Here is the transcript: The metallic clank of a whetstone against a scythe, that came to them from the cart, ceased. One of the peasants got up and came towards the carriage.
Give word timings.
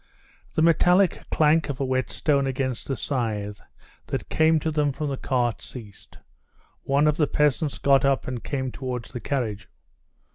The 0.55 0.63
metallic 0.63 1.25
clank 1.29 1.69
of 1.69 1.79
a 1.79 1.85
whetstone 1.85 2.47
against 2.47 2.89
a 2.89 2.95
scythe, 2.95 3.61
that 4.07 4.29
came 4.29 4.59
to 4.61 4.71
them 4.71 4.91
from 4.91 5.09
the 5.11 5.15
cart, 5.15 5.61
ceased. 5.61 6.17
One 6.81 7.05
of 7.05 7.17
the 7.17 7.27
peasants 7.27 7.77
got 7.77 8.03
up 8.03 8.27
and 8.27 8.43
came 8.43 8.71
towards 8.71 9.11
the 9.11 9.19
carriage. 9.19 9.69